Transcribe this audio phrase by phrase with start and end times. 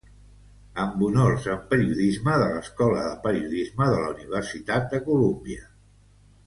[0.83, 5.67] Amb honors en periodisme de l'Escola de Periodisme de la Universitat de Columbia.